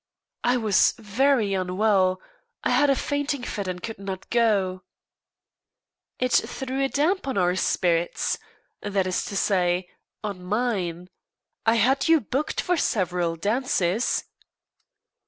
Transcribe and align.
"I 0.43 0.57
was 0.57 0.93
very 0.97 1.53
unwell; 1.53 2.23
I 2.63 2.71
had 2.71 2.89
a 2.89 2.95
fainting 2.95 3.43
fit 3.43 3.67
and 3.67 3.83
could 3.83 3.99
not 3.99 4.27
go." 4.31 4.81
"It 6.17 6.31
threw 6.31 6.81
a 6.83 6.87
damp 6.89 7.27
on 7.27 7.37
our 7.37 7.55
spirits 7.55 8.39
that 8.81 9.05
is 9.05 9.23
to 9.25 9.37
say, 9.37 9.87
on 10.23 10.41
mine. 10.43 11.11
I 11.67 11.75
had 11.75 12.07
you 12.07 12.19
booked 12.19 12.61
for 12.61 12.77
several 12.77 13.35
dances." 13.35 14.23